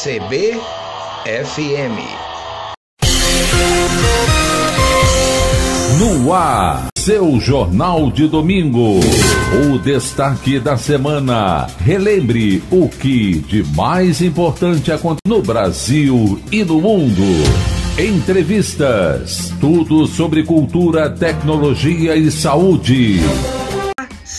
CBFM. 0.00 0.60
No 5.98 6.32
ar, 6.32 6.86
seu 6.96 7.40
Jornal 7.40 8.08
de 8.12 8.28
Domingo. 8.28 9.00
O 9.66 9.78
destaque 9.80 10.60
da 10.60 10.76
semana. 10.76 11.66
Relembre 11.80 12.62
o 12.70 12.88
que 12.88 13.40
de 13.40 13.64
mais 13.74 14.22
importante 14.22 14.92
acontece 14.92 15.26
no 15.26 15.42
Brasil 15.42 16.40
e 16.52 16.62
no 16.62 16.80
mundo. 16.80 17.24
Entrevistas. 17.98 19.52
Tudo 19.60 20.06
sobre 20.06 20.44
cultura, 20.44 21.10
tecnologia 21.10 22.14
e 22.14 22.30
saúde. 22.30 23.18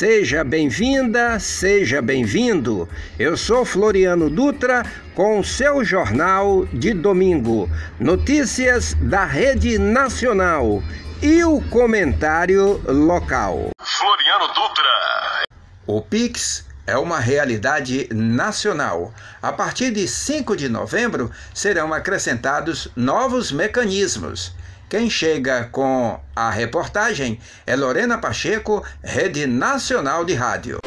Seja 0.00 0.42
bem-vinda, 0.42 1.38
seja 1.38 2.00
bem-vindo. 2.00 2.88
Eu 3.18 3.36
sou 3.36 3.66
Floriano 3.66 4.30
Dutra 4.30 4.82
com 5.14 5.38
o 5.38 5.44
seu 5.44 5.84
jornal 5.84 6.64
de 6.72 6.94
domingo. 6.94 7.68
Notícias 7.98 8.94
da 8.94 9.26
Rede 9.26 9.78
Nacional 9.78 10.82
e 11.20 11.44
o 11.44 11.60
comentário 11.68 12.80
local. 12.88 13.68
Floriano 13.78 14.46
Dutra. 14.54 15.44
O 15.86 16.00
Pix 16.00 16.66
é 16.86 16.96
uma 16.96 17.20
realidade 17.20 18.08
nacional. 18.10 19.12
A 19.42 19.52
partir 19.52 19.90
de 19.90 20.08
5 20.08 20.56
de 20.56 20.70
novembro 20.70 21.30
serão 21.52 21.92
acrescentados 21.92 22.88
novos 22.96 23.52
mecanismos. 23.52 24.54
Quem 24.90 25.08
chega 25.08 25.68
com 25.70 26.18
a 26.34 26.50
reportagem 26.50 27.38
é 27.64 27.76
Lorena 27.76 28.18
Pacheco, 28.18 28.82
Rede 29.00 29.46
Nacional 29.46 30.24
de 30.24 30.34
Rádio. 30.34 30.80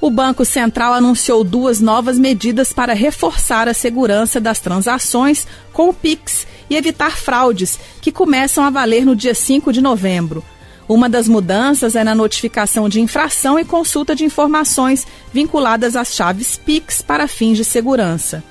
O 0.00 0.10
Banco 0.10 0.42
Central 0.42 0.94
anunciou 0.94 1.44
duas 1.44 1.82
novas 1.82 2.18
medidas 2.18 2.72
para 2.72 2.94
reforçar 2.94 3.68
a 3.68 3.74
segurança 3.74 4.40
das 4.40 4.58
transações 4.58 5.46
com 5.70 5.90
o 5.90 5.92
Pix 5.92 6.46
e 6.70 6.76
evitar 6.76 7.14
fraudes, 7.14 7.78
que 8.00 8.10
começam 8.10 8.64
a 8.64 8.70
valer 8.70 9.04
no 9.04 9.14
dia 9.14 9.34
5 9.34 9.70
de 9.70 9.82
novembro. 9.82 10.42
Uma 10.88 11.06
das 11.06 11.28
mudanças 11.28 11.94
é 11.94 12.02
na 12.02 12.14
notificação 12.14 12.88
de 12.88 13.02
infração 13.02 13.58
e 13.58 13.66
consulta 13.66 14.16
de 14.16 14.24
informações 14.24 15.06
vinculadas 15.30 15.94
às 15.94 16.14
chaves 16.14 16.56
Pix 16.56 17.02
para 17.02 17.28
fins 17.28 17.58
de 17.58 17.66
segurança. 17.66 18.42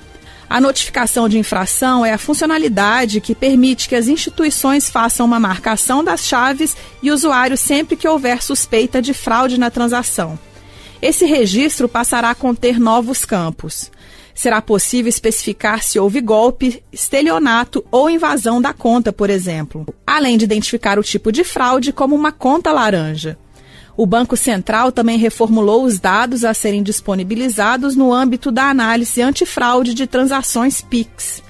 A 0.50 0.60
notificação 0.60 1.28
de 1.28 1.38
infração 1.38 2.04
é 2.04 2.12
a 2.12 2.18
funcionalidade 2.18 3.20
que 3.20 3.36
permite 3.36 3.88
que 3.88 3.94
as 3.94 4.08
instituições 4.08 4.90
façam 4.90 5.24
uma 5.24 5.38
marcação 5.38 6.02
das 6.02 6.26
chaves 6.26 6.76
e 7.00 7.12
usuário 7.12 7.56
sempre 7.56 7.94
que 7.94 8.08
houver 8.08 8.42
suspeita 8.42 9.00
de 9.00 9.14
fraude 9.14 9.60
na 9.60 9.70
transação. 9.70 10.36
Esse 11.00 11.24
registro 11.24 11.88
passará 11.88 12.30
a 12.30 12.34
conter 12.34 12.80
novos 12.80 13.24
campos. 13.24 13.92
Será 14.34 14.60
possível 14.60 15.08
especificar 15.08 15.84
se 15.84 16.00
houve 16.00 16.20
golpe, 16.20 16.82
estelionato 16.92 17.84
ou 17.88 18.10
invasão 18.10 18.60
da 18.60 18.72
conta, 18.72 19.12
por 19.12 19.30
exemplo, 19.30 19.86
além 20.04 20.36
de 20.36 20.46
identificar 20.46 20.98
o 20.98 21.04
tipo 21.04 21.30
de 21.30 21.44
fraude 21.44 21.92
como 21.92 22.16
uma 22.16 22.32
conta 22.32 22.72
laranja. 22.72 23.38
O 24.00 24.06
Banco 24.06 24.34
Central 24.34 24.90
também 24.90 25.18
reformulou 25.18 25.84
os 25.84 26.00
dados 26.00 26.42
a 26.42 26.54
serem 26.54 26.82
disponibilizados 26.82 27.94
no 27.94 28.14
âmbito 28.14 28.50
da 28.50 28.70
análise 28.70 29.20
antifraude 29.20 29.92
de 29.92 30.06
transações 30.06 30.80
PIX. 30.80 31.42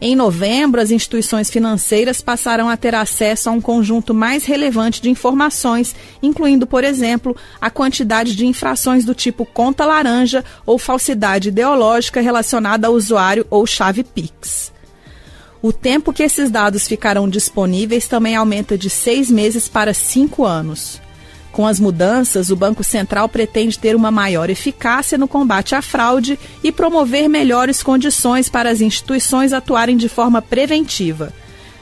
Em 0.00 0.16
novembro, 0.16 0.80
as 0.80 0.90
instituições 0.90 1.48
financeiras 1.48 2.20
passarão 2.20 2.68
a 2.68 2.76
ter 2.76 2.92
acesso 2.92 3.48
a 3.48 3.52
um 3.52 3.60
conjunto 3.60 4.12
mais 4.12 4.44
relevante 4.44 5.00
de 5.00 5.10
informações, 5.10 5.94
incluindo, 6.20 6.66
por 6.66 6.82
exemplo, 6.82 7.36
a 7.60 7.70
quantidade 7.70 8.34
de 8.34 8.46
infrações 8.46 9.04
do 9.04 9.14
tipo 9.14 9.46
conta 9.46 9.84
laranja 9.84 10.44
ou 10.66 10.80
falsidade 10.80 11.50
ideológica 11.50 12.20
relacionada 12.20 12.88
ao 12.88 12.94
usuário 12.94 13.46
ou 13.48 13.64
chave 13.64 14.02
Pix. 14.02 14.72
O 15.62 15.72
tempo 15.72 16.12
que 16.12 16.24
esses 16.24 16.50
dados 16.50 16.88
ficarão 16.88 17.28
disponíveis 17.28 18.08
também 18.08 18.34
aumenta 18.34 18.76
de 18.76 18.90
seis 18.90 19.30
meses 19.30 19.68
para 19.68 19.94
cinco 19.94 20.44
anos. 20.44 21.00
Com 21.52 21.66
as 21.66 21.78
mudanças, 21.78 22.48
o 22.50 22.56
Banco 22.56 22.82
Central 22.82 23.28
pretende 23.28 23.78
ter 23.78 23.94
uma 23.94 24.10
maior 24.10 24.48
eficácia 24.48 25.18
no 25.18 25.28
combate 25.28 25.74
à 25.74 25.82
fraude 25.82 26.38
e 26.64 26.72
promover 26.72 27.28
melhores 27.28 27.82
condições 27.82 28.48
para 28.48 28.70
as 28.70 28.80
instituições 28.80 29.52
atuarem 29.52 29.98
de 29.98 30.08
forma 30.08 30.40
preventiva. 30.40 31.30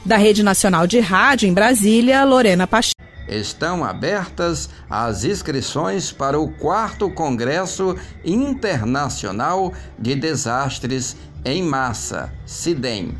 Da 0.05 0.17
Rede 0.17 0.43
Nacional 0.43 0.85
de 0.85 0.99
Rádio 0.99 1.47
em 1.47 1.53
Brasília, 1.53 2.25
Lorena 2.25 2.67
Pacheco. 2.67 2.99
Estão 3.29 3.85
abertas 3.85 4.69
as 4.89 5.23
inscrições 5.23 6.11
para 6.11 6.37
o 6.37 6.49
4 6.49 7.09
Congresso 7.11 7.95
Internacional 8.25 9.71
de 9.97 10.15
Desastres 10.15 11.15
em 11.45 11.63
Massa, 11.63 12.29
CIDEM. 12.45 13.15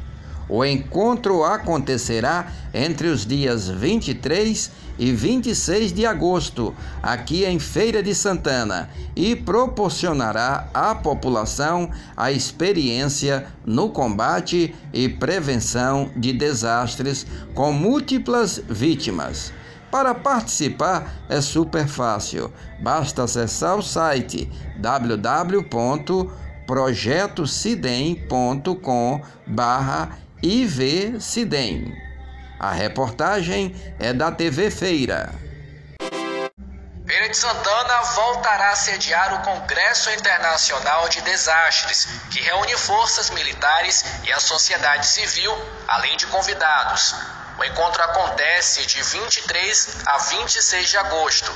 O 0.54 0.66
encontro 0.66 1.46
acontecerá 1.46 2.52
entre 2.74 3.08
os 3.08 3.26
dias 3.26 3.70
23 3.70 4.70
e 5.00 5.14
26 5.14 5.94
de 5.94 6.06
agosto, 6.06 6.76
aqui 7.02 7.46
em 7.46 7.58
Feira 7.58 8.04
de 8.04 8.14
Santana, 8.14 8.90
e 9.16 9.34
proporcionará 9.34 10.68
à 10.74 10.94
população 10.94 11.90
a 12.18 12.34
experiência 12.34 13.48
no 13.66 13.92
combate 13.92 14.76
e 14.92 15.08
prevenção 15.08 16.12
de 16.18 16.34
desastres 16.34 17.26
com 17.56 17.72
múltiplas 17.72 18.62
vítimas. 18.70 19.54
Para 19.90 20.14
participar 20.14 21.14
é 21.30 21.40
super 21.40 21.88
fácil, 21.88 22.52
basta 22.82 23.24
acessar 23.24 23.78
o 23.78 23.82
site 23.82 24.52
www.projetocidem.com/ivcidem. 30.42 32.12
A 32.60 32.72
reportagem 32.72 33.76
é 34.00 34.14
da 34.14 34.32
TV 34.32 34.70
Feira. 34.70 35.34
Feira 37.08 37.30
de 37.30 37.36
Santana 37.38 38.02
voltará 38.16 38.70
a 38.70 38.76
sediar 38.76 39.34
o 39.36 39.44
Congresso 39.44 40.10
Internacional 40.12 41.10
de 41.10 41.22
Desastres, 41.22 42.08
que 42.32 42.42
reúne 42.42 42.78
forças 42.78 43.30
militares 43.32 44.06
e 44.24 44.32
a 44.32 44.40
sociedade 44.40 45.08
civil, 45.08 45.52
além 45.88 46.16
de 46.18 46.28
convidados. 46.28 47.16
O 47.58 47.64
encontro 47.64 48.02
acontece 48.04 48.86
de 48.86 49.02
23 49.02 49.98
a 50.06 50.18
26 50.18 50.90
de 50.90 50.98
agosto. 50.98 51.52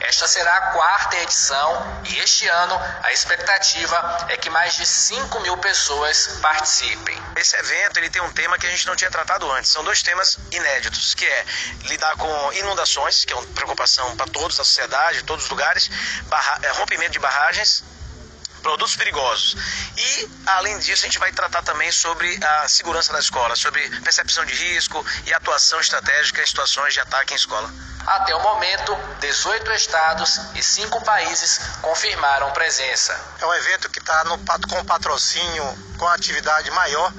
Esta 0.00 0.26
será 0.26 0.56
a 0.56 0.60
quarta 0.72 1.16
edição 1.18 2.02
e 2.08 2.18
este 2.18 2.48
ano 2.48 2.74
a 3.02 3.12
expectativa 3.12 4.26
é 4.28 4.36
que 4.36 4.48
mais 4.48 4.74
de 4.74 4.86
5 4.86 5.40
mil 5.40 5.56
pessoas 5.58 6.38
participem. 6.40 7.16
Esse 7.36 7.54
evento 7.56 7.98
ele 7.98 8.08
tem 8.08 8.22
um 8.22 8.32
tema 8.32 8.58
que 8.58 8.66
a 8.66 8.70
gente 8.70 8.86
não 8.86 8.96
tinha 8.96 9.10
tratado 9.10 9.50
antes. 9.52 9.70
São 9.70 9.84
dois 9.84 10.02
temas 10.02 10.38
inéditos, 10.50 11.14
que 11.14 11.26
é 11.26 11.44
lidar 11.84 12.16
com 12.16 12.52
inundações, 12.54 13.24
que 13.24 13.32
é 13.32 13.36
uma 13.36 13.46
preocupação 13.48 14.16
para 14.16 14.26
todos 14.26 14.56
na 14.56 14.64
sociedade, 14.64 15.22
todos 15.22 15.44
os 15.44 15.50
lugares, 15.50 15.90
barra, 16.24 16.58
é, 16.62 16.70
rompimento 16.70 17.12
de 17.12 17.18
barragens 17.18 17.84
produtos 18.60 18.96
perigosos. 18.96 19.56
E, 19.96 20.30
além 20.46 20.78
disso, 20.78 21.04
a 21.04 21.08
gente 21.08 21.18
vai 21.18 21.32
tratar 21.32 21.62
também 21.62 21.90
sobre 21.90 22.38
a 22.44 22.68
segurança 22.68 23.12
na 23.12 23.18
escola, 23.18 23.56
sobre 23.56 23.80
percepção 24.00 24.44
de 24.44 24.54
risco 24.54 25.04
e 25.26 25.34
atuação 25.34 25.80
estratégica 25.80 26.42
em 26.42 26.46
situações 26.46 26.94
de 26.94 27.00
ataque 27.00 27.32
em 27.32 27.36
escola. 27.36 27.70
Até 28.06 28.34
o 28.34 28.40
momento, 28.40 28.96
18 29.20 29.70
estados 29.72 30.40
e 30.54 30.62
5 30.62 31.04
países 31.04 31.60
confirmaram 31.82 32.50
presença. 32.52 33.18
É 33.38 33.46
um 33.46 33.54
evento 33.54 33.90
que 33.90 33.98
está 33.98 34.24
com 34.68 34.84
patrocínio, 34.84 35.94
com 35.98 36.08
atividade 36.08 36.70
maior 36.70 37.12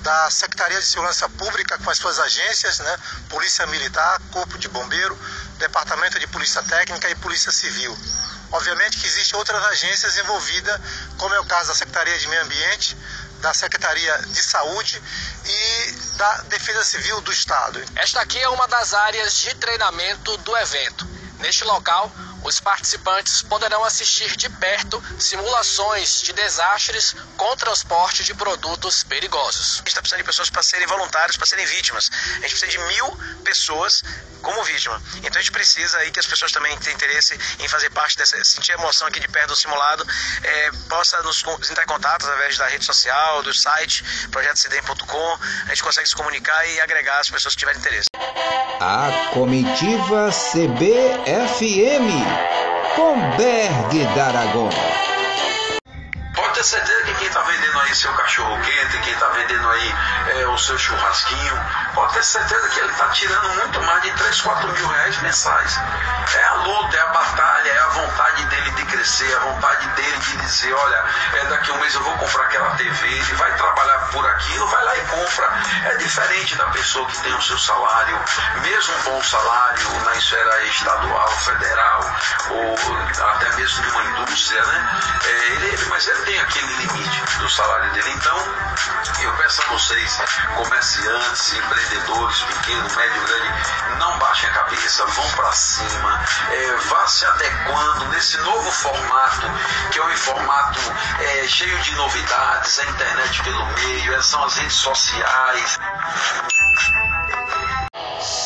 da 0.00 0.30
Secretaria 0.30 0.78
de 0.78 0.86
Segurança 0.86 1.28
Pública 1.28 1.78
com 1.78 1.90
as 1.90 1.98
suas 1.98 2.18
agências, 2.18 2.78
né? 2.78 2.98
Polícia 3.28 3.66
Militar, 3.66 4.18
Corpo 4.30 4.56
de 4.56 4.68
Bombeiro, 4.68 5.18
Departamento 5.58 6.18
de 6.18 6.26
Polícia 6.28 6.62
Técnica 6.62 7.10
e 7.10 7.14
Polícia 7.16 7.52
Civil. 7.52 7.94
Obviamente 8.52 8.98
que 8.98 9.06
existem 9.06 9.38
outras 9.38 9.64
agências 9.66 10.16
envolvidas, 10.18 10.80
como 11.16 11.34
é 11.34 11.40
o 11.40 11.44
caso 11.44 11.68
da 11.68 11.74
Secretaria 11.74 12.18
de 12.18 12.26
Meio 12.28 12.42
Ambiente, 12.42 12.96
da 13.40 13.54
Secretaria 13.54 14.16
de 14.28 14.42
Saúde 14.42 15.02
e 15.44 15.92
da 16.16 16.36
Defesa 16.42 16.84
Civil 16.84 17.20
do 17.20 17.32
Estado. 17.32 17.82
Esta 17.96 18.20
aqui 18.20 18.38
é 18.38 18.48
uma 18.48 18.66
das 18.68 18.92
áreas 18.92 19.34
de 19.34 19.54
treinamento 19.54 20.36
do 20.38 20.56
evento. 20.56 21.06
Neste 21.38 21.64
local, 21.64 22.12
os 22.42 22.60
participantes 22.60 23.42
poderão 23.42 23.84
assistir 23.84 24.36
de 24.36 24.48
perto 24.48 25.02
simulações 25.18 26.22
de 26.22 26.32
desastres 26.32 27.14
com 27.36 27.56
transporte 27.56 28.24
de 28.24 28.34
produtos 28.34 29.02
perigosos. 29.04 29.74
A 29.74 29.78
gente 29.78 29.88
está 29.88 30.00
precisando 30.00 30.20
de 30.20 30.26
pessoas 30.26 30.50
para 30.50 30.62
serem 30.62 30.86
voluntários, 30.86 31.36
para 31.36 31.46
serem 31.46 31.66
vítimas. 31.66 32.10
A 32.10 32.40
gente 32.40 32.58
precisa 32.58 32.68
de 32.68 32.78
mil 32.78 33.16
pessoas 33.44 34.02
como 34.40 34.62
vítima. 34.64 35.00
Então 35.18 35.38
a 35.38 35.42
gente 35.42 35.52
precisa 35.52 35.98
aí 35.98 36.10
que 36.10 36.18
as 36.18 36.26
pessoas 36.26 36.50
também 36.52 36.76
tenham 36.78 36.96
interesse 36.96 37.38
em 37.58 37.68
fazer 37.68 37.90
parte 37.90 38.16
dessa, 38.16 38.42
sentir 38.44 38.72
a 38.72 38.74
emoção 38.76 39.06
aqui 39.06 39.20
de 39.20 39.28
perto 39.28 39.48
do 39.48 39.56
simulado, 39.56 40.06
é, 40.42 40.70
possa 40.88 41.22
nos 41.22 41.44
entrar 41.70 41.84
em 41.84 41.86
contato 41.86 42.24
através 42.24 42.56
da 42.56 42.66
rede 42.66 42.84
social, 42.84 43.42
do 43.42 43.52
site, 43.52 44.02
projetocidem.com. 44.30 45.38
A 45.66 45.68
gente 45.68 45.82
consegue 45.82 46.08
se 46.08 46.16
comunicar 46.16 46.66
e 46.66 46.80
agregar 46.80 47.18
as 47.20 47.30
pessoas 47.30 47.54
que 47.54 47.60
tiverem 47.60 47.80
interesse. 47.80 48.06
A 48.80 49.30
comitiva 49.34 50.30
CBFM 50.32 52.29
com 52.96 53.18
Berg 53.36 54.04
D'Aragon. 54.14 54.70
Pode 56.34 56.54
ter 56.54 56.64
certeza 56.64 57.04
que 57.04 57.14
quem 57.14 57.26
está 57.26 57.40
vendendo 57.42 57.80
aí 57.80 57.92
o 57.92 58.16
cachorro 58.16 58.58
quente, 58.62 58.98
quem 59.02 59.12
está 59.12 59.28
vendendo 59.28 59.70
aí 59.70 59.94
é, 60.28 60.46
o 60.46 60.58
seu 60.58 60.78
churrasquinho, 60.78 61.60
pode 61.94 62.14
ter 62.14 62.24
certeza 62.24 62.68
que 62.68 62.80
ele 62.80 62.90
está 62.90 63.08
tirando 63.08 63.48
muito 63.56 63.80
mais 63.82 64.02
de 64.02 64.10
3, 64.12 64.40
4 64.40 64.72
mil 64.72 64.88
reais 64.88 65.22
mensais. 65.22 65.80
É 66.34 66.44
a 66.44 66.54
luta, 66.54 66.96
é 66.96 67.00
a 67.00 67.06
batalha, 67.06 67.68
é 67.68 67.78
a 67.78 67.88
vontade 67.88 68.44
dele 68.46 68.70
de 68.70 68.84
crescer, 68.84 69.36
a 69.36 69.40
vontade 69.40 69.88
dele 69.88 70.16
de 70.18 70.19
dizer, 70.50 70.72
olha, 70.72 71.04
é 71.34 71.44
daqui 71.46 71.70
a 71.70 71.74
um 71.74 71.78
mês 71.78 71.94
eu 71.94 72.02
vou 72.02 72.16
comprar 72.18 72.44
aquela 72.44 72.70
TV, 72.76 73.06
ele 73.06 73.34
vai 73.34 73.54
trabalhar 73.56 73.98
por 74.10 74.26
aquilo, 74.26 74.66
vai 74.66 74.84
lá 74.84 74.96
e 74.96 75.00
compra. 75.06 75.52
É 75.84 75.96
diferente 75.96 76.56
da 76.56 76.66
pessoa 76.66 77.06
que 77.06 77.18
tem 77.20 77.32
o 77.34 77.42
seu 77.42 77.58
salário, 77.58 78.18
mesmo 78.62 78.94
um 78.94 79.02
bom 79.04 79.22
salário 79.22 80.04
na 80.04 80.14
esfera 80.16 80.64
estadual, 80.64 81.30
federal, 81.30 82.00
ou 82.50 82.76
até 83.24 83.56
mesmo 83.56 83.82
de 83.82 83.90
uma 83.90 84.04
indústria, 84.04 84.64
né? 84.64 85.00
É, 85.24 85.46
ele, 85.52 85.86
mas 85.88 86.08
ele 86.08 86.22
tem 86.22 86.40
aquele 86.40 86.74
limite 86.74 87.38
do 87.38 87.48
salário 87.48 87.92
dele. 87.92 88.10
Então, 88.10 88.36
eu 89.22 89.32
peço 89.34 89.62
a 89.62 89.66
vocês, 89.66 90.18
comerciantes, 90.56 91.52
empreendedores, 91.52 92.42
pequeno, 92.42 92.96
médio, 92.96 93.22
grande, 93.22 93.98
não 93.98 94.18
baixem 94.18 94.48
a 94.48 94.52
cabeça, 94.52 95.06
vão 95.06 95.30
para 95.32 95.52
cima, 95.52 96.24
é, 96.50 96.76
vá 96.76 97.06
se 97.06 97.24
adequando 97.26 98.06
nesse 98.06 98.38
novo 98.38 98.70
formato, 98.70 99.46
que 99.90 99.98
é 99.98 100.02
um 100.02 100.10
formato 100.40 100.80
é, 101.20 101.46
cheio 101.46 101.78
de 101.80 101.94
novidades, 101.94 102.78
a 102.78 102.84
internet 102.84 103.42
pelo 103.42 103.66
meio, 103.66 104.22
são 104.22 104.42
as 104.44 104.54
redes 104.56 104.74
sociais. 104.74 105.78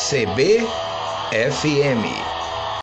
CBFM 0.09 0.65